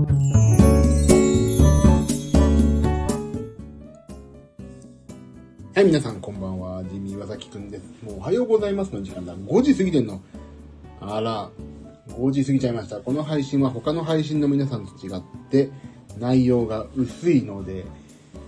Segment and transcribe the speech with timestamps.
[0.00, 0.06] は
[5.76, 6.82] い、皆さんこんばんは。
[6.84, 7.84] ジミー岩崎くんです。
[8.02, 9.34] もうおはようございますの時間だ。
[9.34, 10.22] 5時過ぎてんの。
[11.02, 11.50] あら、
[12.08, 13.00] 5時過ぎちゃいました。
[13.00, 15.70] この配信は他の配信の皆さんと違って、
[16.18, 17.84] 内容が薄いので、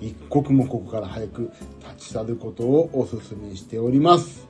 [0.01, 4.49] 一刻もここから早く立ち去ることをお勧めしております。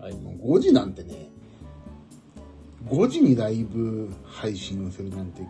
[0.00, 1.31] はい、もう5時なんてね、
[2.88, 5.42] 5時にライブ配信をするなんて、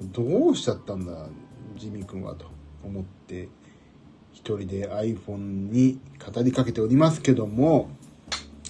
[0.00, 1.28] どうしちゃったんだ、
[1.76, 2.46] ジミーくんはと
[2.84, 3.48] 思って、
[4.32, 7.90] 一人で iPhone に語りかけておりますけども、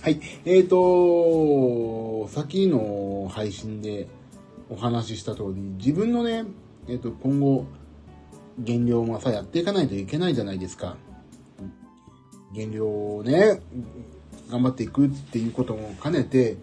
[0.02, 0.20] はい。
[0.44, 4.08] えーと、先の配信で
[4.69, 6.44] お話しした通り、自分のね、
[6.88, 7.66] えっ、と、今後、
[8.58, 10.96] 減量もさ、やっていかないといけないじゃないですか。
[12.52, 13.60] 減量をね、
[14.50, 16.56] 頑張っていくっていうことも兼ねて、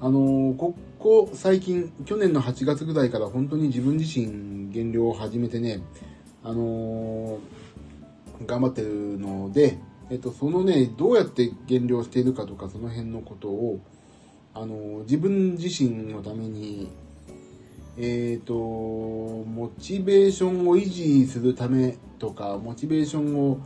[0.00, 5.80] あのここ最近、去年の8月ぐらいから本当に自分自身減量を始めてね、
[6.42, 7.38] あの
[8.46, 9.78] 頑張ってるので、
[10.10, 13.80] えっと、そのね、どうやって減量しているかとか、その辺のことを、
[14.54, 16.90] あの、自分自身のために、
[17.96, 23.58] えっ、と、モチベーションを維持するためとか、モチベーションを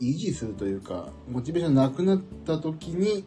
[0.00, 3.24] 維持するというか、モチベーションなくなった時に、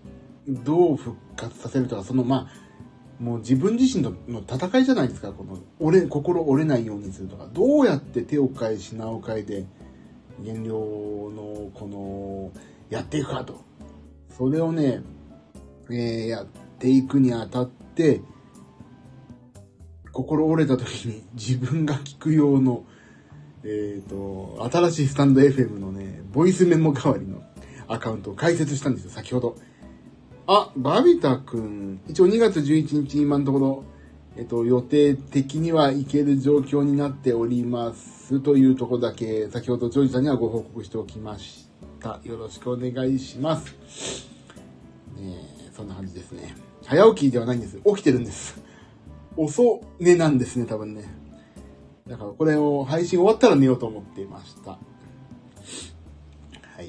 [0.48, 2.64] どう復活させるとか、その、まあ、
[3.24, 9.66] もう自分自身のの戦いじゃないですか、この、折れ、心折れないようにするとか、どうやって手を変え品を変えて、
[10.44, 13.62] 減量の、この、やっていくかと。
[14.38, 15.02] それをね、
[15.90, 16.48] えーやっ
[16.80, 18.22] ていくにあたって、
[20.12, 22.84] 心折れた時に自分が聞く用の、
[23.64, 27.42] えっ、と、新しいスタンド FM のね、ボイスメモ代わりの
[27.88, 29.56] アカウントを開設したんですよ、先ほど。
[30.46, 33.84] あ、バビタくん、一応2月11日今のところ、
[34.36, 41.70] えっと、予定的には行ける状況になっておりますというとこだけ、先ほどジョージさんにはご報告しておきまし
[42.02, 42.20] た。
[42.24, 43.74] よろしくお願いします。
[45.16, 45.38] ね
[45.70, 46.56] えそんな感じですね。
[46.86, 47.78] 早起きではないんです。
[47.78, 48.62] 起きてるんです。
[49.38, 51.06] 遅寝なんですね、多分ね。
[52.06, 54.72] だからこれを配信終わったら寝ようと思っていました。
[54.72, 54.78] は
[56.82, 56.88] い。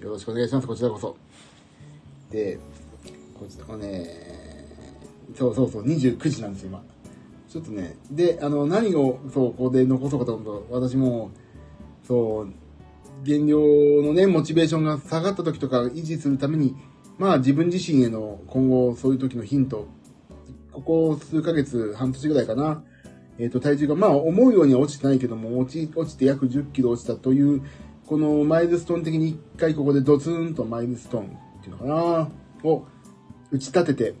[0.00, 1.16] よろしくお願いします、こちらこそ。
[2.30, 2.58] で、
[3.40, 4.04] こちらこね、
[5.34, 6.82] そうそうそう、29時なんですよ、今。
[7.48, 11.30] ちょっとね、で、あの、何を、そう、ここで残そうかと思うと、私も、
[12.06, 12.52] そう、
[13.24, 13.58] 減量
[14.02, 16.76] のね、モチベーションが下がった時とか維持するために、
[17.16, 19.88] まあ自分自身への今後そういう時のヒント、
[20.70, 22.84] ここ数ヶ月、半年ぐらいかな、
[23.38, 27.62] えっ、と、体重がまあ思うようには落ちてないけども、落ち、落ちて約10キロ落ちたという、
[28.06, 31.28] このマイルストーン的に一回ここでドツンとマイルストーンっ
[31.62, 32.84] ていうのかな、を
[33.52, 34.14] 打ち立てて、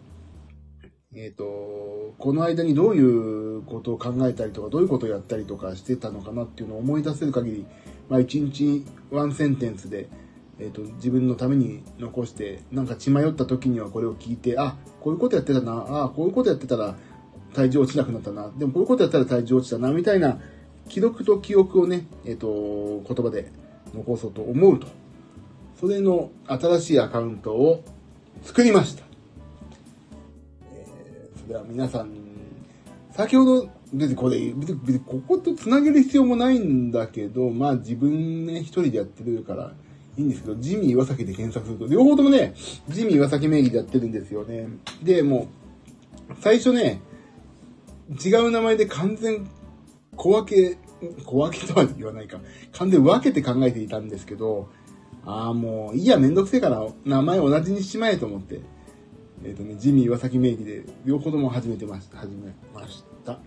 [1.14, 7.66] えっ、と、この間にどういうことを考えたりとか、どういうことをやったりとかしてたのかなっていうのを思い出せる限り、
[8.08, 10.08] まあ一日ワンセンテンスで、
[10.58, 16.96] えっ、と、自分のために残して、なんか血迷った時にはこれを聞いて、あ、こういうことやってたな、あ、こういうことやってたら
[17.54, 20.38] 体重落ちなくなったな、でもこういうことやったら体重落ちたな、みたいな
[20.88, 23.50] 記録と記憶をね、えっ、と、言葉で
[23.94, 24.86] 残そうと思うと。
[25.80, 27.82] それの新しいアカウントを
[28.42, 29.09] 作りました。
[31.50, 32.12] では皆さん、
[33.10, 39.72] 先ほど、別にこれ、別にここと繋げる必要もないんだけど、まあ自分ね、一人でやってるから
[40.16, 42.54] いいんですけど、ジミー岩崎で検索すると、両方ともね、
[42.88, 44.68] ジミー岩崎名義でやってるんですよね。
[45.02, 45.48] で、も
[46.30, 47.00] う、最初ね、
[48.24, 49.44] 違う名前で完全
[50.14, 50.78] 小分け、
[51.24, 52.38] 小分けとは言わないか。
[52.70, 54.68] 完全分けて考えていたんですけど、
[55.26, 58.60] ああ、もう、いいや、めんどくせえから、名前同じにしまえと思って、
[59.44, 63.38] えっ、とね、ジミー岩崎名義で、両方とも始めてまし、始めました。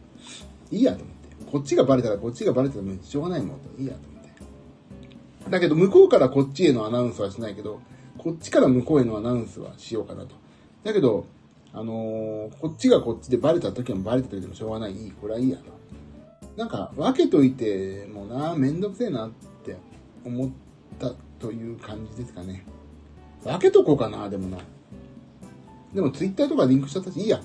[0.71, 1.51] いいやと思って。
[1.51, 3.69] こっちがバレたらこっちがバレたらもうしょうがないもんと。
[3.79, 5.51] いいやと思って。
[5.51, 7.79] だけど、向こうからこっちへのアナウンスはしないけど、
[8.17, 10.35] こっちから向こうへのアナウンスはしようかなと。
[10.83, 11.25] だけど、
[11.73, 14.93] あのーこっちがこっちでバレた時もバレた時でもしょうがない。
[14.93, 15.63] いい、これはいいやと。
[16.55, 19.31] なんか、分けといてもな、めんどくせえなっ
[19.63, 19.75] て
[20.23, 20.49] 思っ
[20.99, 22.65] たという感じですかね。
[23.43, 24.57] 分けとこうかな、でもな。
[25.93, 27.41] でも、ツイッターとかリンクしちゃったし、いいや。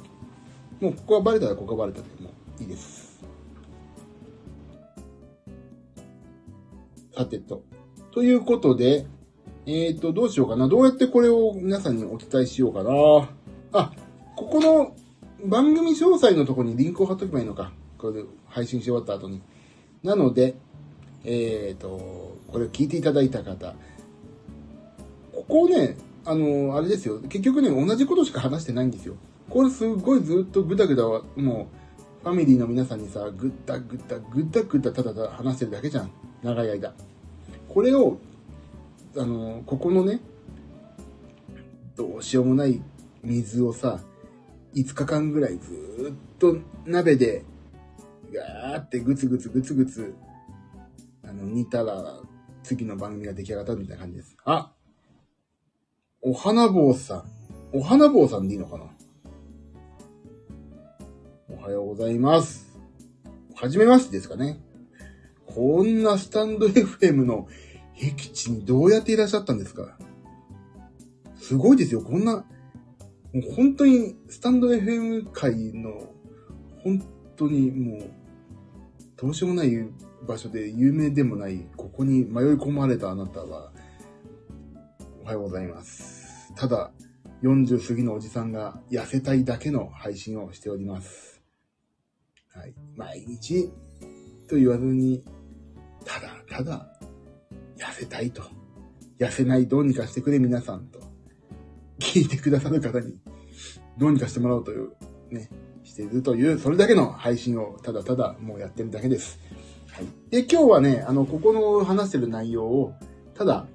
[0.80, 3.20] もう、ここはバレたらここはバレたでもういいです。
[7.14, 7.62] さてと。
[8.12, 9.06] ということで、
[9.66, 10.68] えっ、ー、と、どうしようかな。
[10.68, 12.90] どうやってこれを皆さんにお伝えしようかな。
[13.72, 13.92] あ、
[14.34, 14.96] ここの
[15.44, 17.72] 番組詳細のところにリンクを貼っとけばいいのか。
[17.98, 19.42] これで配信し終わった後に。
[20.02, 20.54] なので、
[21.24, 23.74] えっ、ー、と、これを聞いていただいた方、
[25.34, 25.96] ここをね、
[26.28, 27.20] あの、あれですよ。
[27.20, 29.16] 結局ね、同じことしか話してないんですよ。
[29.48, 36.10] これすごいずっとぐだぐだ、もう、ファミリーの皆さんにさ、ぐったぐったぐったぐっただただ話してるだけじゃん。
[36.42, 36.92] 長い間。
[37.66, 38.18] これを、
[39.16, 40.20] あの、ここのね、
[41.96, 42.82] どうしようもない
[43.22, 43.98] 水をさ、
[44.74, 47.42] 5日間ぐらいずっと鍋で、
[48.30, 50.14] ガーってグツグツグツグツ、
[51.24, 52.20] あの、煮たら、
[52.62, 54.36] 次の番組が出来上がったみたいな感じです。
[54.44, 54.74] あ
[56.30, 57.24] お花坊さん。
[57.72, 58.84] お花坊さんでいいのかな？
[61.48, 62.78] おはようございます。
[63.54, 64.60] はじめましてですかね。
[65.46, 67.48] こんなスタンド FM の
[67.94, 69.96] 僻地にどうやっていらっしゃったんですか？
[71.36, 72.02] すごいですよ。
[72.02, 72.44] こんな、も
[73.36, 76.12] う本当にスタンド FM 界の、
[76.84, 77.02] 本
[77.36, 78.10] 当にもう、
[79.16, 79.72] どうしようもない
[80.26, 83.72] 場所で有名でもない、ここに迷い込まれたあなたは、
[85.22, 86.17] おはようございます。
[86.58, 86.90] ただ、
[87.44, 91.40] 40過ぎのおじさんが痩せたいだけの配信をしております。
[92.52, 92.74] はい。
[92.96, 93.70] 毎日
[94.48, 95.22] と言わずに、
[96.04, 96.88] ただただ
[97.76, 98.42] 痩せたいと。
[99.20, 100.98] 痩せないどうにかしてくれ皆さんと。
[102.00, 103.16] 聞いてくださる方に
[103.96, 104.90] どうにかしてもらおうという、
[105.30, 105.48] ね、
[105.84, 109.38] しているという、それだけの配信をただただもうやってるだけです。
[109.92, 110.06] はい。
[110.30, 112.94] で、今日はね、あの、ここの話してる内容を、
[113.34, 113.68] ただ、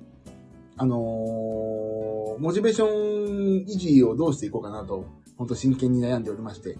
[0.75, 1.82] あのー
[2.39, 5.05] モチベーション維持をどうしていこうかなと、
[5.37, 6.77] 本当真剣に悩んでおりまして、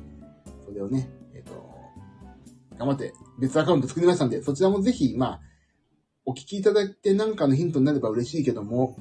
[0.66, 1.74] それをね、えっ、と、
[2.78, 5.42] 頑張って別アカウント作りましたんで、そちらもぜひ、まあ、
[6.26, 8.98] お聞きいただいて何かのヒントになれば嬉しいけども、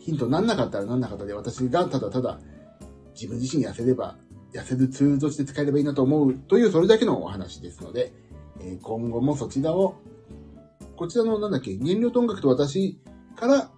[0.00, 2.40] ヒントになんなかったらなんなかったで、私がただただ
[3.14, 4.16] 自分自身痩せれば、
[4.52, 8.12] 痩せるツールとして使えればいいなと思うという、それだけのお話ですので、
[8.60, 9.96] えー今後もそちらを、
[10.96, 12.98] こちらのなんだっけ、原料と音楽と私
[13.34, 13.70] から、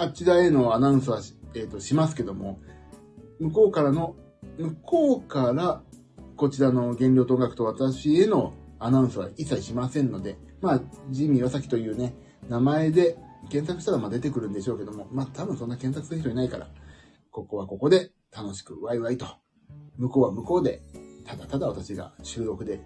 [0.00, 2.60] あっちらへのアナウンスはし,、えーとしますけども、
[3.40, 4.14] 向こうからの、
[4.56, 5.82] 向こうから、
[6.36, 10.80] こちらの原料と音楽と私へのアナウンスは一切しませんので、まあ、
[11.10, 12.14] ジミー岩崎というね、
[12.48, 13.16] 名前で
[13.50, 16.68] 検索したらまあ出てくるんでしょうけども、まあ多分そんな検索する人いないから、
[17.32, 19.26] ここはここで楽しくワイワイと、
[19.96, 20.80] 向こうは向こうで、
[21.24, 22.80] ただただ私が収録で、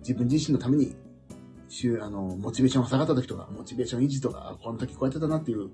[0.00, 0.96] 自分自身のために、
[1.68, 5.70] 週あの、モチベーションが下がった時とか、モチベーション維持とか、この時こうやってたなっていう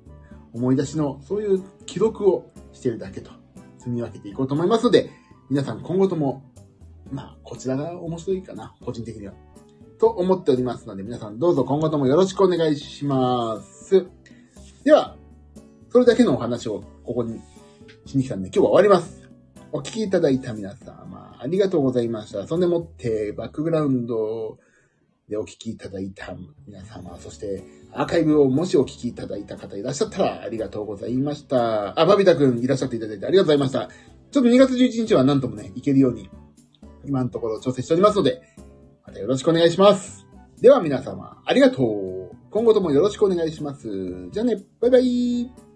[0.52, 3.30] 思い出しの、そういう記録をしているだけと、
[3.78, 5.10] 積み分けていこうと思いますので、
[5.48, 6.44] 皆さん今後とも、
[7.10, 9.34] まあ、こちらが面白いかな、個人的には。
[9.98, 14.06] と思っておりますので、皆さんどうぞ今後ともよろしくお願いします。
[14.84, 15.16] では、
[15.90, 17.40] それだけのお話をここに
[18.06, 19.28] しに来たんで、今日は終わります。
[19.72, 22.46] お聞きいただいた皆様、ありがとうございました。
[22.46, 24.58] そんでもって、バックグラウンド
[25.30, 26.34] でお聞きいただいた
[26.66, 27.62] 皆様、そして
[27.92, 31.98] アーカイブをもしお聞きいただいた方いらっしゃったらありがとうございました。
[31.98, 33.88] あ、バビタくんいらっしゃっていただいてありがとうございました。
[34.32, 36.28] ちょっと2月11日は何ともね、行けるように、
[37.06, 38.42] 今のところ調整しておりますので、
[39.06, 40.26] またよろしくお願いします。
[40.60, 42.36] では皆様、ありがとう。
[42.50, 43.88] 今後ともよろしくお願いします。
[44.32, 45.69] じゃあね、バイバイ。